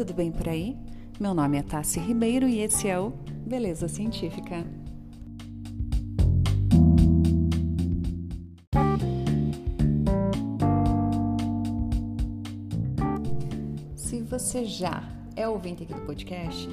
tudo 0.00 0.14
bem 0.14 0.32
por 0.32 0.48
aí? 0.48 0.78
Meu 1.20 1.34
nome 1.34 1.58
é 1.58 1.62
Tassi 1.62 2.00
Ribeiro 2.00 2.48
e 2.48 2.60
esse 2.60 2.88
é 2.88 2.98
o 2.98 3.10
Beleza 3.46 3.86
Científica. 3.86 4.64
Se 13.94 14.22
você 14.22 14.64
já 14.64 15.06
é 15.36 15.46
ouvinte 15.46 15.82
aqui 15.82 15.92
do 15.92 16.00
podcast, 16.00 16.66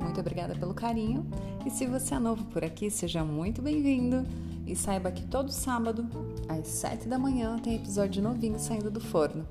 muito 0.00 0.20
obrigada 0.20 0.54
pelo 0.54 0.72
carinho. 0.72 1.26
E 1.66 1.70
se 1.70 1.84
você 1.84 2.14
é 2.14 2.20
novo 2.20 2.44
por 2.44 2.62
aqui, 2.62 2.88
seja 2.92 3.24
muito 3.24 3.60
bem-vindo. 3.60 4.24
E 4.64 4.76
saiba 4.76 5.10
que 5.10 5.26
todo 5.26 5.50
sábado, 5.50 6.06
às 6.48 6.68
7 6.68 7.08
da 7.08 7.18
manhã, 7.18 7.58
tem 7.58 7.74
episódio 7.74 8.22
novinho 8.22 8.56
saindo 8.56 8.88
do 8.88 9.00
forno. 9.00 9.44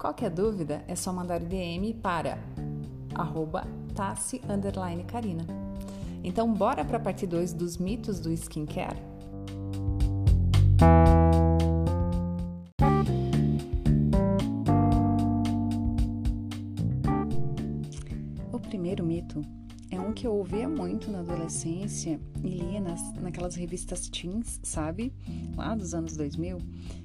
Qualquer 0.00 0.30
dúvida 0.30 0.82
é 0.88 0.96
só 0.96 1.12
mandar 1.12 1.40
DM 1.40 1.92
para 1.92 2.38
arroba 3.14 3.66
tassi 3.94 4.40
carina. 5.06 5.44
Então 6.24 6.50
bora 6.54 6.82
para 6.82 6.96
a 6.96 7.00
parte 7.00 7.26
2 7.26 7.52
dos 7.52 7.76
mitos 7.76 8.18
do 8.18 8.32
skincare? 8.32 8.96
O 18.50 18.58
primeiro 18.58 19.04
mito 19.04 19.42
é 19.90 20.00
um 20.00 20.12
que 20.12 20.26
eu 20.26 20.34
ouvia 20.34 20.68
muito 20.68 21.10
na 21.10 21.20
adolescência 21.20 22.20
e 22.42 22.48
lia 22.48 22.80
nas, 22.80 23.12
naquelas 23.14 23.54
revistas 23.54 24.08
teens, 24.08 24.60
sabe? 24.62 25.12
Lá 25.56 25.74
dos 25.74 25.94
anos 25.94 26.16
2000 26.16 26.58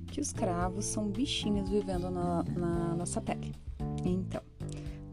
que 0.08 0.22
os 0.22 0.32
cravos 0.32 0.86
são 0.86 1.10
bichinhos 1.10 1.70
vivendo 1.70 2.10
na, 2.10 2.44
na 2.44 2.96
nossa 2.96 3.20
pele. 3.20 3.54
Então, 4.06 4.42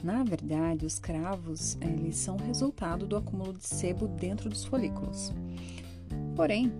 na 0.02 0.22
verdade, 0.22 0.86
os 0.86 0.98
cravos 0.98 1.76
eles 1.80 2.16
são 2.16 2.36
resultado 2.36 3.06
do 3.06 3.16
acúmulo 3.16 3.52
de 3.52 3.66
sebo 3.66 4.06
dentro 4.06 4.48
dos 4.48 4.64
folículos. 4.64 5.32
Porém, 6.36 6.72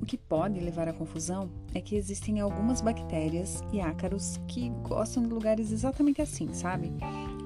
o 0.00 0.06
que 0.06 0.18
pode 0.18 0.58
levar 0.60 0.88
à 0.88 0.92
confusão 0.92 1.48
é 1.74 1.80
que 1.80 1.94
existem 1.94 2.40
algumas 2.40 2.80
bactérias 2.80 3.62
e 3.72 3.80
ácaros 3.80 4.40
que 4.48 4.68
gostam 4.82 5.22
de 5.22 5.28
lugares 5.28 5.70
exatamente 5.70 6.20
assim, 6.20 6.52
sabe? 6.52 6.92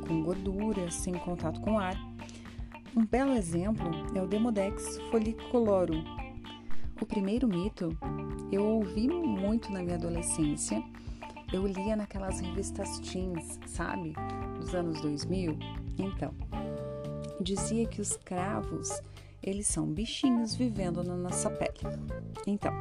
Com 0.09 0.23
gordura, 0.23 0.91
sem 0.91 1.15
contato 1.15 1.61
com 1.61 1.79
ar. 1.79 1.97
Um 2.97 3.05
belo 3.05 3.35
exemplo 3.35 3.91
é 4.15 4.23
o 4.23 4.27
Demodex 4.27 4.97
folliculorum. 5.11 6.03
O 6.99 7.05
primeiro 7.05 7.47
mito 7.47 7.95
eu 8.51 8.65
ouvi 8.65 9.07
muito 9.07 9.71
na 9.71 9.83
minha 9.83 9.97
adolescência. 9.97 10.83
Eu 11.53 11.67
lia 11.67 11.95
naquelas 11.95 12.41
revistas 12.41 12.99
teens, 13.01 13.61
sabe? 13.67 14.15
Dos 14.59 14.75
anos 14.75 14.99
2000. 15.03 15.59
Então, 15.99 16.33
dizia 17.39 17.87
que 17.87 18.01
os 18.01 18.17
cravos, 18.17 18.89
eles 19.43 19.67
são 19.67 19.87
bichinhos 19.87 20.55
vivendo 20.55 21.05
na 21.05 21.17
nossa 21.17 21.51
pele. 21.51 21.99
Então, 22.47 22.73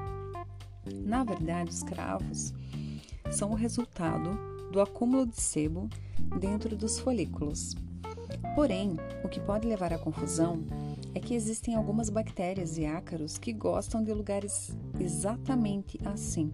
na 0.93 1.25
verdade, 1.25 1.71
os 1.71 1.83
cravos 1.83 2.53
são 3.31 3.51
o 3.51 3.55
resultado 3.55 4.39
do 4.71 4.79
acúmulo 4.79 5.25
de 5.27 5.41
sebo 5.41 5.89
dentro 6.39 6.73
dos 6.77 6.99
folículos. 6.99 7.75
Porém, 8.55 8.97
o 9.23 9.29
que 9.29 9.39
pode 9.39 9.67
levar 9.67 9.93
à 9.93 9.97
confusão 9.97 10.63
é 11.13 11.19
que 11.19 11.33
existem 11.33 11.75
algumas 11.75 12.09
bactérias 12.09 12.77
e 12.77 12.85
ácaros 12.85 13.37
que 13.37 13.53
gostam 13.53 14.03
de 14.03 14.13
lugares 14.13 14.75
exatamente 14.99 15.99
assim, 16.05 16.51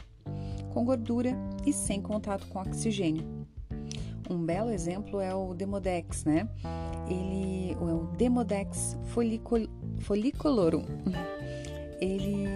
com 0.74 0.86
gordura 0.86 1.36
e 1.66 1.74
sem 1.74 2.02
contato 2.02 2.48
com 2.48 2.60
oxigênio. 2.60 3.26
Um 4.30 4.46
belo 4.46 4.70
exemplo 4.70 5.20
é 5.20 5.34
o 5.34 5.54
Demodex, 5.54 6.24
né? 6.24 6.48
Ele 7.10 7.74
é 7.74 7.76
o 7.76 8.08
Demodex 8.16 8.98
folicul, 9.08 9.68
folliculorum. 10.00 10.86
Ele 12.00 12.48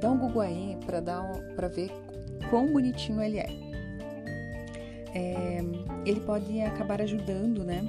dá 0.00 0.10
um 0.10 0.18
Google 0.18 0.42
aí 0.42 0.78
para 0.86 1.00
dar 1.00 1.22
para 1.54 1.68
ver 1.68 1.90
quão 2.48 2.72
bonitinho 2.72 3.20
ele 3.20 3.38
é. 3.38 3.46
é. 5.14 5.58
Ele 6.06 6.20
pode 6.20 6.58
acabar 6.62 7.02
ajudando, 7.02 7.64
né? 7.64 7.82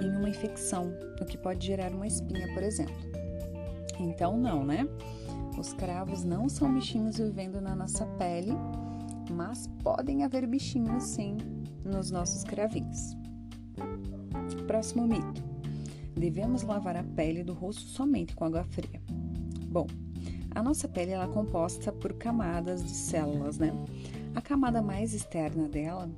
Em 0.00 0.10
uma 0.10 0.28
infecção, 0.28 0.92
o 1.20 1.24
que 1.24 1.36
pode 1.36 1.66
gerar 1.66 1.92
uma 1.92 2.06
espinha, 2.06 2.52
por 2.54 2.62
exemplo. 2.62 2.94
Então, 3.98 4.36
não, 4.36 4.64
né? 4.64 4.88
Os 5.58 5.72
cravos 5.72 6.24
não 6.24 6.48
são 6.48 6.72
bichinhos 6.72 7.18
vivendo 7.18 7.60
na 7.60 7.74
nossa 7.74 8.06
pele, 8.06 8.52
mas 9.30 9.66
podem 9.82 10.22
haver 10.22 10.46
bichinhos 10.46 11.02
sim 11.02 11.36
nos 11.84 12.10
nossos 12.10 12.44
cravinhos. 12.44 13.16
Próximo 14.66 15.06
mito: 15.06 15.42
devemos 16.14 16.62
lavar 16.62 16.96
a 16.96 17.02
pele 17.02 17.42
do 17.42 17.54
rosto 17.54 17.82
somente 17.82 18.36
com 18.36 18.44
água 18.44 18.64
fria. 18.64 19.00
Bom, 19.66 19.86
a 20.54 20.62
nossa 20.62 20.88
pele 20.88 21.12
é 21.12 21.26
composta 21.26 21.92
por 21.92 22.12
camadas 22.14 22.82
de 22.82 22.90
células, 22.90 23.58
né? 23.58 23.72
A 24.34 24.40
camada 24.40 24.80
mais 24.80 25.12
externa 25.12 25.68
dela 25.68 26.08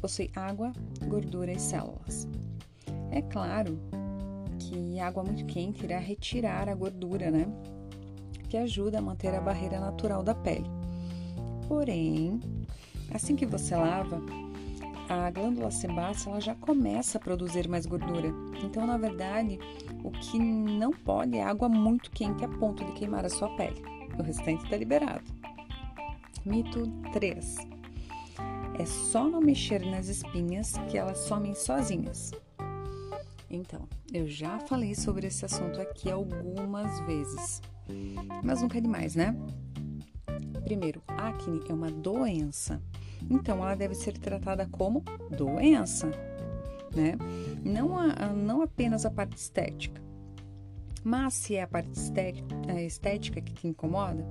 possui 0.00 0.30
água, 0.34 0.72
gordura 1.06 1.52
e 1.52 1.58
células. 1.58 2.26
É 3.14 3.22
claro 3.22 3.78
que 4.58 4.98
água 4.98 5.22
muito 5.22 5.46
quente 5.46 5.84
irá 5.84 6.00
retirar 6.00 6.68
a 6.68 6.74
gordura, 6.74 7.30
né? 7.30 7.46
Que 8.48 8.56
ajuda 8.56 8.98
a 8.98 9.00
manter 9.00 9.32
a 9.32 9.40
barreira 9.40 9.78
natural 9.78 10.24
da 10.24 10.34
pele. 10.34 10.68
Porém, 11.68 12.40
assim 13.12 13.36
que 13.36 13.46
você 13.46 13.76
lava, 13.76 14.20
a 15.08 15.30
glândula 15.30 15.70
sebácea 15.70 16.28
ela 16.28 16.40
já 16.40 16.56
começa 16.56 17.16
a 17.16 17.20
produzir 17.20 17.68
mais 17.68 17.86
gordura. 17.86 18.34
Então, 18.64 18.84
na 18.84 18.98
verdade, 18.98 19.60
o 20.02 20.10
que 20.10 20.36
não 20.36 20.90
pode 20.90 21.36
é 21.36 21.44
água 21.44 21.68
muito 21.68 22.10
quente 22.10 22.44
a 22.44 22.48
ponto 22.48 22.84
de 22.84 22.92
queimar 22.94 23.24
a 23.24 23.30
sua 23.30 23.48
pele. 23.50 23.80
O 24.18 24.24
restante 24.24 24.64
está 24.64 24.76
liberado. 24.76 25.22
Mito 26.44 26.90
3. 27.12 27.58
É 28.76 28.84
só 28.84 29.28
não 29.28 29.40
mexer 29.40 29.86
nas 29.86 30.08
espinhas 30.08 30.72
que 30.88 30.98
elas 30.98 31.18
somem 31.18 31.54
sozinhas. 31.54 32.32
Então, 33.54 33.88
eu 34.12 34.26
já 34.26 34.58
falei 34.58 34.96
sobre 34.96 35.28
esse 35.28 35.44
assunto 35.44 35.80
aqui 35.80 36.10
algumas 36.10 36.98
vezes, 37.06 37.62
mas 38.42 38.60
nunca 38.60 38.78
é 38.78 38.80
demais, 38.80 39.14
né? 39.14 39.36
Primeiro, 40.64 41.00
acne 41.06 41.60
é 41.68 41.72
uma 41.72 41.90
doença, 41.90 42.82
então 43.30 43.58
ela 43.58 43.76
deve 43.76 43.94
ser 43.94 44.18
tratada 44.18 44.66
como 44.66 45.04
doença, 45.30 46.10
né? 46.94 47.16
Não, 47.62 47.96
a, 47.96 48.32
não 48.32 48.60
apenas 48.60 49.06
a 49.06 49.10
parte 49.10 49.36
estética. 49.36 50.02
Mas 51.04 51.34
se 51.34 51.54
é 51.54 51.62
a 51.62 51.68
parte 51.68 51.90
a 52.66 52.82
estética 52.82 53.40
que 53.40 53.52
te 53.52 53.68
incomoda, 53.68 54.26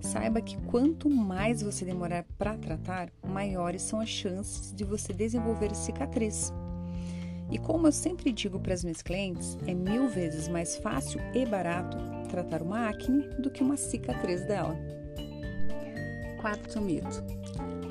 saiba 0.00 0.40
que 0.40 0.56
quanto 0.62 1.10
mais 1.10 1.62
você 1.62 1.84
demorar 1.84 2.24
para 2.38 2.56
tratar, 2.56 3.10
maiores 3.26 3.82
são 3.82 4.00
as 4.00 4.08
chances 4.08 4.72
de 4.72 4.84
você 4.84 5.12
desenvolver 5.12 5.74
cicatriz. 5.74 6.52
E 7.50 7.58
como 7.58 7.88
eu 7.88 7.92
sempre 7.92 8.32
digo 8.32 8.60
para 8.60 8.74
as 8.74 8.84
minhas 8.84 9.02
clientes, 9.02 9.58
é 9.66 9.74
mil 9.74 10.08
vezes 10.08 10.48
mais 10.48 10.76
fácil 10.76 11.20
e 11.34 11.44
barato 11.44 11.96
tratar 12.28 12.62
uma 12.62 12.88
acne 12.88 13.28
do 13.40 13.50
que 13.50 13.62
uma 13.62 13.76
cicatriz 13.76 14.44
dela. 14.46 14.76
Quarto 16.40 16.80
mito: 16.80 17.24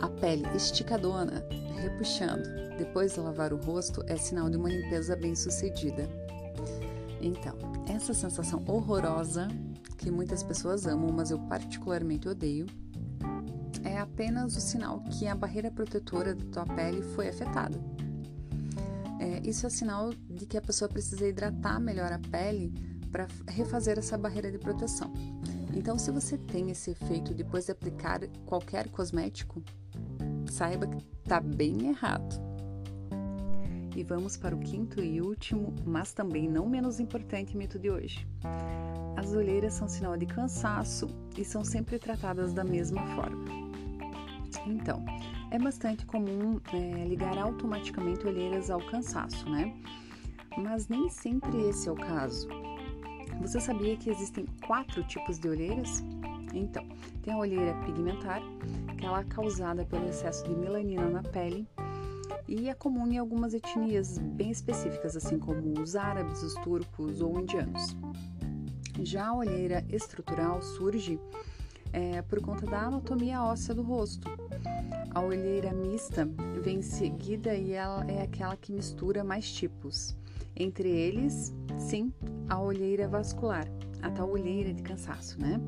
a 0.02 0.08
pele 0.08 0.48
esticadona, 0.56 1.46
repuxando, 1.82 2.50
depois 2.78 3.14
de 3.14 3.20
lavar 3.20 3.52
o 3.52 3.58
rosto, 3.58 4.02
é 4.08 4.16
sinal 4.16 4.50
de 4.50 4.58
uma 4.58 4.70
limpeza 4.70 5.16
bem 5.16 5.36
sucedida. 5.36 6.10
Então, 7.22 7.58
essa 7.88 8.14
sensação 8.14 8.64
horrorosa 8.66 9.50
que 9.98 10.10
muitas 10.10 10.42
pessoas 10.42 10.88
amam, 10.88 11.12
mas 11.12 11.32
eu 11.32 11.40
particularmente 11.40 12.30
odeio, 12.30 12.66
é 13.84 13.98
apenas 13.98 14.56
o 14.56 14.62
sinal 14.62 15.02
que 15.02 15.28
a 15.28 15.36
barreira 15.36 15.70
protetora 15.70 16.34
da 16.34 16.46
tua 16.64 16.76
pele 16.76 17.02
foi 17.02 17.28
afetada. 17.28 17.78
É, 19.20 19.42
isso 19.48 19.68
é 19.68 19.70
sinal 19.70 20.12
de 20.30 20.46
que 20.46 20.58
a 20.58 20.62
pessoa 20.62 20.88
precisa 20.88 21.28
hidratar 21.28 21.80
melhor 21.80 22.12
a 22.12 22.20
pele 22.20 22.74
para 23.12 23.28
refazer 23.48 23.98
essa 23.98 24.18
barreira 24.18 24.52
de 24.52 24.58
proteção. 24.58 25.12
Então, 25.76 25.98
se 26.00 26.12
você 26.12 26.38
tem 26.38 26.72
esse 26.72 26.92
efeito 26.92 27.34
depois 27.34 27.66
de 27.66 27.72
aplicar 27.72 28.22
qualquer 28.46 28.90
cosmético, 28.90 29.62
saiba 30.50 30.88
que 30.88 30.98
está 31.24 31.40
bem 31.40 31.88
errado. 31.88 32.50
E 33.96 34.04
vamos 34.04 34.38
para 34.38 34.56
o 34.56 34.60
quinto 34.60 35.04
e 35.04 35.22
último, 35.22 35.74
mas 35.86 36.14
também 36.14 36.48
não 36.48 36.70
menos 36.70 37.00
importante 37.00 37.58
mito 37.58 37.78
de 37.78 37.90
hoje. 37.90 38.26
As 39.18 39.34
olheiras 39.34 39.74
são 39.74 39.88
sinal 39.88 40.16
de 40.16 40.26
cansaço 40.26 41.08
e 41.38 41.44
são 41.44 41.64
sempre 41.66 42.00
tratadas 42.00 42.54
da 42.54 42.64
mesma 42.64 43.06
forma. 43.16 43.46
Então, 44.66 45.04
é 45.52 45.58
bastante 45.58 46.06
comum 46.06 46.60
é, 46.74 47.06
ligar 47.06 47.38
automaticamente 47.38 48.26
olheiras 48.26 48.70
ao 48.70 48.80
cansaço, 48.82 49.50
né? 49.50 49.74
Mas 50.58 50.88
nem 50.88 51.10
sempre 51.10 51.70
esse 51.70 51.88
é 51.88 51.92
o 51.92 51.96
caso. 51.96 52.48
Você 53.42 53.60
sabia 53.60 53.96
que 53.96 54.10
existem 54.10 54.46
quatro 54.68 55.04
tipos 55.04 55.40
de 55.40 55.48
olheiras? 55.48 56.04
Então, 56.54 56.86
tem 57.22 57.34
a 57.34 57.38
olheira 57.38 57.74
pigmentar, 57.86 58.42
que 58.98 59.06
ela 59.06 59.22
é 59.22 59.24
causada 59.24 59.86
pelo 59.86 60.08
excesso 60.08 60.44
de 60.44 60.56
melanina 60.56 61.10
na 61.10 61.24
pele. 61.24 61.68
e 62.48 62.68
é 62.68 62.74
comum 62.74 63.08
em 63.08 63.18
algumas 63.18 63.54
etnias 63.54 64.18
bem 64.18 64.50
específicas, 64.50 65.16
assim 65.16 65.38
como 65.38 65.80
os 65.80 65.96
árabes, 65.96 66.42
os 66.42 66.56
turcos 66.56 67.22
ou 67.22 67.40
indianos. 67.40 67.96
Já 69.02 69.28
a 69.28 69.34
olheira 69.34 69.86
estrutural 69.90 70.62
surge 70.62 71.20
é, 71.94 72.22
por 72.22 72.42
conta 72.42 72.66
da 72.66 72.82
anatomia 72.82 73.44
óssea 73.44 73.74
do 73.74 73.82
rosto. 73.82 74.30
A 75.12 75.22
olheira 75.22 75.72
mista 75.74 76.28
vem 76.62 76.82
seguida 76.82 77.54
e 77.56 77.74
ela 77.74 78.06
é 78.10 78.22
aquela 78.22 78.56
que 78.56 78.72
mistura 78.72 79.24
mais 79.24 79.52
tipos. 79.52 80.16
Entre 80.56 80.90
eles, 80.90 81.54
sim, 81.78 82.14
a 82.48 82.60
olheira 82.60 83.08
vascular, 83.08 83.68
a 84.02 84.12
tal 84.12 84.30
olheira 84.30 84.74
de 84.74 84.84
cansaço, 84.84 85.40
né? 85.40 85.60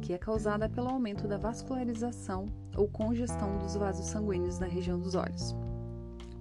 Que 0.00 0.14
é 0.14 0.18
causada 0.18 0.68
pelo 0.68 0.88
aumento 0.88 1.28
da 1.28 1.36
vascularização 1.36 2.46
ou 2.76 2.88
congestão 2.88 3.58
dos 3.58 3.74
vasos 3.76 4.06
sanguíneos 4.06 4.58
na 4.58 4.66
região 4.66 4.98
dos 4.98 5.14
olhos. 5.14 5.54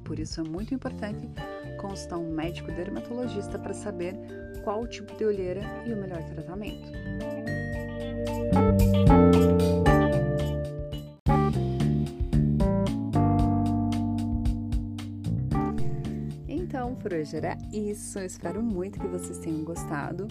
Por 0.04 0.20
isso 0.20 0.40
é 0.40 0.44
muito 0.44 0.74
importante 0.74 1.30
consultar 1.78 2.18
um 2.18 2.34
médico 2.34 2.72
dermatologista 2.72 3.60
para 3.60 3.74
saber 3.74 4.16
qual 4.64 4.82
o 4.82 4.88
tipo 4.88 5.16
de 5.16 5.26
olheira 5.26 5.62
e 5.86 5.94
o 5.94 5.98
melhor 5.98 6.24
tratamento. 6.24 6.88
Por 17.08 17.14
hoje 17.14 17.38
era 17.38 17.58
isso. 17.72 18.20
Eu 18.20 18.26
espero 18.26 18.62
muito 18.62 19.00
que 19.00 19.08
vocês 19.08 19.40
tenham 19.40 19.64
gostado. 19.64 20.28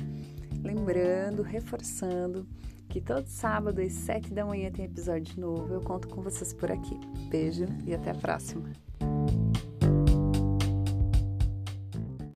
Lembrando, 0.62 1.42
reforçando 1.42 2.46
que 2.86 3.00
todo 3.00 3.26
sábado 3.26 3.80
às 3.80 3.92
7 3.92 4.34
da 4.34 4.44
manhã 4.44 4.70
tem 4.70 4.84
episódio 4.84 5.40
novo. 5.40 5.72
Eu 5.72 5.80
conto 5.80 6.06
com 6.06 6.20
vocês 6.20 6.52
por 6.52 6.70
aqui. 6.70 7.00
Beijo 7.30 7.64
e 7.86 7.94
até 7.94 8.10
a 8.10 8.14
próxima. 8.14 8.85